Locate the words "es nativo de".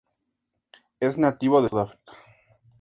0.99-1.69